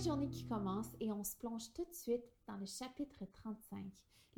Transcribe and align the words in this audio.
qui 0.00 0.46
commence 0.46 0.86
et 0.98 1.12
on 1.12 1.22
se 1.22 1.36
plonge 1.36 1.74
tout 1.74 1.84
de 1.84 1.92
suite 1.92 2.24
dans 2.46 2.56
le 2.56 2.64
chapitre 2.64 3.26
35. 3.34 3.84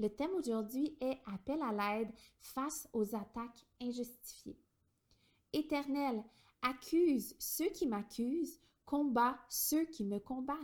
Le 0.00 0.08
thème 0.08 0.32
aujourd'hui 0.36 0.96
est 1.00 1.20
Appel 1.32 1.62
à 1.62 1.70
l'aide 1.70 2.10
face 2.40 2.88
aux 2.92 3.14
attaques 3.14 3.64
injustifiées. 3.80 4.58
Éternel, 5.52 6.24
accuse 6.62 7.36
ceux 7.38 7.68
qui 7.68 7.86
m'accusent, 7.86 8.58
combat 8.84 9.38
ceux 9.48 9.84
qui 9.84 10.04
me 10.04 10.18
combattent. 10.18 10.58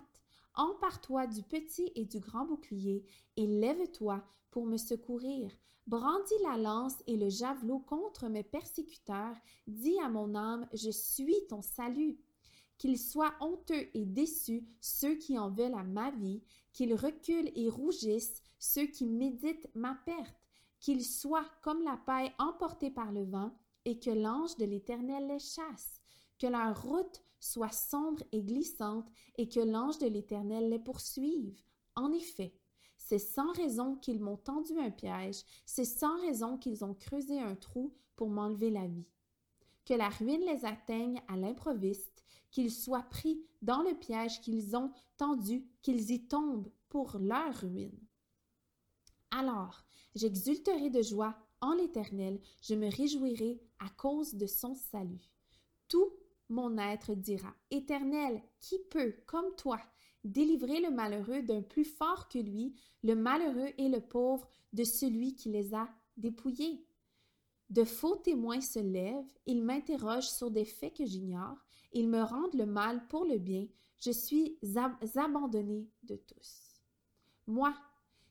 Empare-toi 0.54 1.28
du 1.28 1.42
petit 1.45 1.92
et 1.95 2.04
du 2.04 2.18
grand 2.18 2.46
bouclier 2.46 3.04
et 3.37 3.46
lève-toi 3.46 4.24
pour 4.51 4.66
me 4.66 4.76
secourir. 4.76 5.52
Brandis 5.87 6.42
la 6.42 6.56
lance 6.56 6.96
et 7.06 7.16
le 7.16 7.28
javelot 7.28 7.78
contre 7.78 8.28
mes 8.28 8.42
persécuteurs. 8.42 9.37
Dis 9.68 9.98
à 10.01 10.09
mon 10.09 10.34
âme, 10.34 10.68
je 10.73 10.90
suis 10.90 11.46
ton 11.48 11.62
salut. 11.62 12.18
Qu'ils 12.78 12.98
soient 12.98 13.34
honteux 13.41 13.88
et 13.95 14.05
déçus 14.06 14.64
ceux 14.80 15.16
qui 15.16 15.37
en 15.37 15.50
veulent 15.50 15.74
à 15.74 15.82
ma 15.82 16.10
vie, 16.12 16.42
qu'ils 16.73 16.95
reculent 16.95 17.51
et 17.54 17.68
rougissent 17.68 18.42
ceux 18.59 18.87
qui 18.87 19.04
méditent 19.04 19.68
ma 19.74 19.95
perte, 20.06 20.40
qu'ils 20.80 21.04
soient 21.04 21.49
comme 21.62 21.82
la 21.82 21.96
paille 21.96 22.32
emportée 22.38 22.90
par 22.90 23.12
le 23.12 23.24
vent, 23.24 23.52
et 23.84 23.99
que 23.99 24.10
l'ange 24.10 24.56
de 24.56 24.65
l'Éternel 24.65 25.26
les 25.26 25.38
chasse, 25.38 26.01
que 26.38 26.46
leur 26.46 26.82
route 26.82 27.23
soit 27.40 27.73
sombre 27.73 28.23
et 28.32 28.43
glissante, 28.43 29.09
et 29.37 29.49
que 29.49 29.60
l'ange 29.60 29.99
de 29.99 30.06
l'Éternel 30.06 30.68
les 30.68 30.79
poursuive. 30.79 31.60
En 31.96 32.12
effet, 32.12 32.54
c'est 32.96 33.18
sans 33.18 33.52
raison 33.52 33.96
qu'ils 33.96 34.21
m'ont 34.21 34.37
tendu 34.37 34.79
un 34.79 34.90
piège, 34.90 35.43
c'est 35.65 35.84
sans 35.84 36.21
raison 36.21 36.59
qu'ils 36.59 36.84
ont 36.84 36.95
creusé 36.95 37.40
un 37.40 37.54
trou 37.54 37.95
pour 38.16 38.29
m'enlever 38.29 38.71
la 38.71 38.87
vie. 38.87 39.06
Que 39.88 39.94
la 39.94 40.10
ruine 40.10 40.44
les 40.44 40.66
atteigne 40.66 41.22
à 41.28 41.36
l'improviste, 41.38 42.22
qu'ils 42.50 42.70
soient 42.70 43.08
pris 43.08 43.42
dans 43.62 43.80
le 43.80 43.94
piège 43.94 44.42
qu'ils 44.42 44.76
ont 44.76 44.92
tendu, 45.16 45.64
qu'ils 45.80 46.10
y 46.10 46.28
tombent 46.28 46.70
pour 46.90 47.16
leur 47.18 47.54
ruine. 47.54 47.98
Alors, 49.30 49.86
j'exulterai 50.14 50.90
de 50.90 51.00
joie 51.00 51.38
en 51.62 51.72
l'Éternel, 51.72 52.38
je 52.60 52.74
me 52.74 52.94
réjouirai 52.94 53.62
à 53.78 53.88
cause 53.88 54.34
de 54.34 54.46
son 54.46 54.74
salut. 54.74 55.30
Tout 55.88 56.12
mon 56.50 56.76
être 56.76 57.14
dira, 57.14 57.54
Éternel, 57.70 58.42
qui 58.60 58.78
peut, 58.90 59.14
comme 59.26 59.56
toi, 59.56 59.80
délivrer 60.22 60.80
le 60.80 60.90
malheureux 60.90 61.40
d'un 61.40 61.62
plus 61.62 61.86
fort 61.86 62.28
que 62.28 62.38
lui, 62.38 62.74
le 63.02 63.14
malheureux 63.14 63.72
et 63.78 63.88
le 63.88 64.03
pauvre 64.03 64.50
de 64.75 64.84
celui 64.84 65.34
qui 65.34 65.48
les 65.48 65.75
a 65.75 65.88
dépouillés? 66.19 66.86
De 67.71 67.84
faux 67.84 68.16
témoins 68.16 68.61
se 68.61 68.78
lèvent, 68.78 69.33
ils 69.47 69.62
m'interrogent 69.62 70.31
sur 70.31 70.50
des 70.50 70.65
faits 70.65 70.97
que 70.97 71.05
j'ignore, 71.05 71.59
ils 71.93 72.09
me 72.09 72.22
rendent 72.22 72.55
le 72.55 72.66
mal 72.66 73.06
pour 73.09 73.25
le 73.25 73.38
bien, 73.38 73.66
je 73.99 74.11
suis 74.11 74.59
abandonné 75.16 75.87
de 76.03 76.16
tous. 76.16 76.81
Moi, 77.47 77.75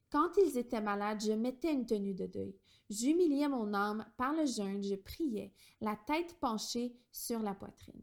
quand 0.10 0.32
ils 0.38 0.58
étaient 0.58 0.82
malades, 0.82 1.22
je 1.22 1.34
mettais 1.34 1.74
une 1.74 1.86
tenue 1.86 2.14
de 2.14 2.26
deuil. 2.26 2.56
J'humiliais 2.90 3.50
mon 3.50 3.74
âme 3.74 4.06
par 4.16 4.34
le 4.34 4.46
jeûne, 4.46 4.82
je 4.82 4.96
priais, 4.96 5.54
la 5.82 5.98
tête 6.08 6.36
penchée 6.40 6.96
sur 7.12 7.40
la 7.40 7.54
poitrine. 7.54 8.02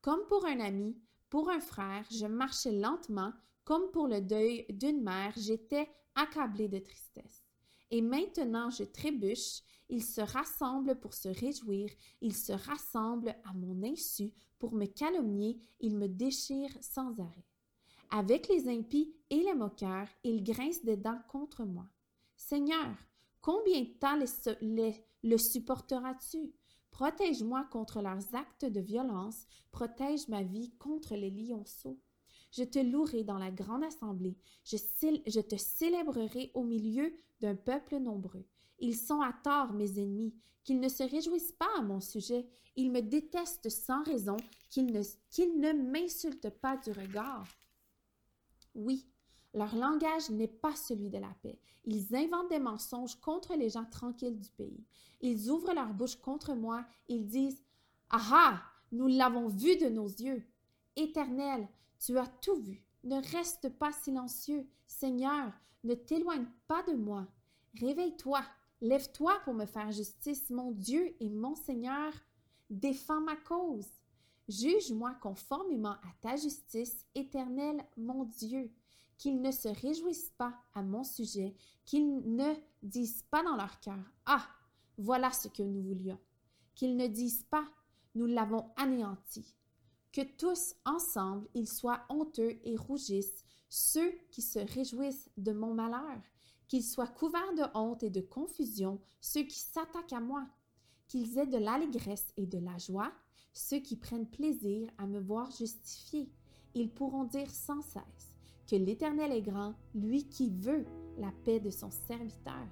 Comme 0.00 0.26
pour 0.26 0.44
un 0.44 0.58
ami, 0.58 0.98
pour 1.30 1.48
un 1.48 1.60
frère, 1.60 2.04
je 2.10 2.26
marchais 2.26 2.72
lentement, 2.72 3.32
comme 3.64 3.90
pour 3.92 4.08
le 4.08 4.20
deuil 4.20 4.66
d'une 4.68 5.02
mère, 5.02 5.32
j'étais 5.36 5.88
accablée 6.14 6.68
de 6.68 6.78
tristesse. 6.78 7.44
Et 7.90 8.02
maintenant 8.02 8.70
je 8.70 8.84
trébuche, 8.84 9.62
ils 9.88 10.02
se 10.04 10.20
rassemblent 10.20 10.98
pour 10.98 11.14
se 11.14 11.28
réjouir, 11.28 11.90
ils 12.20 12.36
se 12.36 12.52
rassemblent 12.52 13.34
à 13.44 13.52
mon 13.54 13.82
insu 13.82 14.32
pour 14.58 14.72
me 14.72 14.86
calomnier, 14.86 15.58
ils 15.80 15.96
me 15.96 16.08
déchirent 16.08 16.76
sans 16.80 17.18
arrêt. 17.20 17.46
Avec 18.10 18.48
les 18.48 18.68
impies 18.68 19.14
et 19.30 19.42
les 19.42 19.54
moqueurs, 19.54 20.08
ils 20.22 20.42
grincent 20.42 20.84
des 20.84 20.96
dents 20.96 21.20
contre 21.28 21.64
moi. 21.64 21.86
Seigneur, 22.36 22.96
combien 23.40 23.82
de 23.82 23.92
temps 23.98 24.18
le 25.22 25.36
supporteras-tu? 25.36 26.52
Protège-moi 26.90 27.66
contre 27.72 28.00
leurs 28.00 28.34
actes 28.34 28.64
de 28.64 28.80
violence, 28.80 29.46
protège 29.72 30.28
ma 30.28 30.42
vie 30.42 30.70
contre 30.78 31.16
les 31.16 31.30
lionceaux. 31.30 31.98
Je 32.52 32.62
te 32.62 32.78
louerai 32.78 33.24
dans 33.24 33.38
la 33.38 33.50
grande 33.50 33.82
assemblée, 33.82 34.36
je, 34.64 34.76
je 35.26 35.40
te 35.40 35.56
célébrerai 35.56 36.52
au 36.54 36.62
milieu 36.62 37.12
d'un 37.40 37.56
peuple 37.56 37.96
nombreux. 37.98 38.46
Ils 38.78 38.96
sont 38.96 39.20
à 39.20 39.32
tort, 39.32 39.72
mes 39.72 39.98
ennemis, 39.98 40.34
qu'ils 40.64 40.80
ne 40.80 40.88
se 40.88 41.02
réjouissent 41.02 41.52
pas 41.52 41.70
à 41.78 41.82
mon 41.82 42.00
sujet, 42.00 42.46
ils 42.76 42.90
me 42.90 43.00
détestent 43.00 43.70
sans 43.70 44.02
raison, 44.02 44.36
qu'ils 44.68 44.92
ne, 44.92 45.02
qu'ils 45.30 45.60
ne 45.60 45.72
m'insultent 45.72 46.50
pas 46.50 46.76
du 46.76 46.90
regard. 46.90 47.46
Oui, 48.74 49.06
leur 49.52 49.74
langage 49.76 50.30
n'est 50.30 50.48
pas 50.48 50.74
celui 50.74 51.08
de 51.08 51.18
la 51.18 51.32
paix. 51.42 51.58
Ils 51.84 52.14
inventent 52.16 52.50
des 52.50 52.58
mensonges 52.58 53.14
contre 53.20 53.54
les 53.54 53.70
gens 53.70 53.84
tranquilles 53.84 54.40
du 54.40 54.50
pays. 54.50 54.84
Ils 55.20 55.50
ouvrent 55.50 55.74
leur 55.74 55.92
bouche 55.94 56.16
contre 56.16 56.54
moi. 56.54 56.84
Ils 57.08 57.26
disent 57.26 57.62
Ah 58.10 58.28
ah, 58.32 58.62
nous 58.90 59.06
l'avons 59.06 59.48
vu 59.48 59.76
de 59.76 59.88
nos 59.88 60.08
yeux. 60.08 60.44
Éternel, 60.96 61.68
tu 62.00 62.18
as 62.18 62.26
tout 62.26 62.56
vu. 62.56 62.82
Ne 63.04 63.20
reste 63.32 63.68
pas 63.68 63.92
silencieux. 63.92 64.66
Seigneur, 64.86 65.52
ne 65.84 65.94
t'éloigne 65.94 66.46
pas 66.66 66.82
de 66.84 66.94
moi. 66.94 67.26
Réveille-toi, 67.80 68.42
lève-toi 68.84 69.40
pour 69.44 69.54
me 69.54 69.64
faire 69.64 69.90
justice, 69.90 70.50
mon 70.50 70.70
Dieu 70.70 71.16
et 71.18 71.30
mon 71.30 71.54
Seigneur. 71.54 72.12
Défends 72.68 73.20
ma 73.20 73.36
cause. 73.36 73.88
Juge-moi 74.46 75.14
conformément 75.22 75.92
à 75.92 76.12
ta 76.20 76.36
justice, 76.36 77.06
éternel 77.14 77.82
mon 77.96 78.24
Dieu, 78.24 78.70
qu'ils 79.16 79.40
ne 79.40 79.50
se 79.50 79.68
réjouissent 79.68 80.34
pas 80.36 80.54
à 80.74 80.82
mon 80.82 81.02
sujet, 81.02 81.54
qu'ils 81.86 82.36
ne 82.36 82.52
disent 82.82 83.24
pas 83.30 83.42
dans 83.42 83.56
leur 83.56 83.80
cœur, 83.80 84.04
Ah, 84.26 84.46
voilà 84.98 85.30
ce 85.32 85.48
que 85.48 85.62
nous 85.62 85.82
voulions, 85.82 86.20
qu'ils 86.74 86.96
ne 86.96 87.06
disent 87.06 87.44
pas, 87.44 87.64
Nous 88.14 88.26
l'avons 88.26 88.70
anéanti, 88.76 89.56
que 90.12 90.20
tous 90.36 90.74
ensemble 90.84 91.48
ils 91.54 91.68
soient 91.68 92.04
honteux 92.10 92.58
et 92.64 92.76
rougissent, 92.76 93.44
ceux 93.70 94.12
qui 94.30 94.42
se 94.42 94.58
réjouissent 94.58 95.30
de 95.38 95.52
mon 95.52 95.72
malheur, 95.72 96.20
qu'ils 96.68 96.84
soient 96.84 97.06
couverts 97.06 97.54
de 97.56 97.64
honte 97.74 98.02
et 98.02 98.10
de 98.10 98.20
confusion, 98.20 99.00
ceux 99.20 99.42
qui 99.42 99.58
s'attaquent 99.58 100.12
à 100.12 100.20
moi, 100.20 100.46
qu'ils 101.08 101.38
aient 101.38 101.46
de 101.46 101.58
l'allégresse 101.58 102.26
et 102.36 102.46
de 102.46 102.58
la 102.58 102.78
joie, 102.78 103.12
ceux 103.52 103.78
qui 103.78 103.96
prennent 103.96 104.28
plaisir 104.28 104.88
à 104.98 105.06
me 105.06 105.20
voir 105.20 105.50
justifié. 105.50 106.30
Ils 106.74 106.90
pourront 106.90 107.24
dire 107.24 107.50
sans 107.50 107.82
cesse 107.82 108.34
que 108.68 108.76
l'Éternel 108.76 109.32
est 109.32 109.42
grand, 109.42 109.74
lui 109.94 110.28
qui 110.28 110.50
veut 110.50 110.84
la 111.18 111.30
paix 111.44 111.60
de 111.60 111.70
son 111.70 111.90
serviteur. 111.90 112.66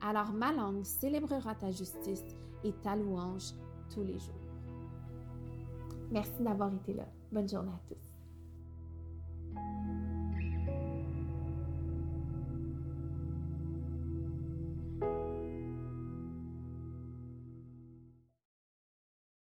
Alors 0.00 0.32
ma 0.32 0.52
langue 0.52 0.84
célébrera 0.84 1.54
ta 1.54 1.70
justice 1.70 2.24
et 2.64 2.72
ta 2.82 2.96
louange 2.96 3.54
tous 3.92 4.04
les 4.04 4.18
jours. 4.18 4.34
Merci 6.10 6.42
d'avoir 6.42 6.72
été 6.72 6.94
là. 6.94 7.08
Bonne 7.32 7.48
journée 7.48 7.72
à 7.72 7.80
tous. 7.88 8.07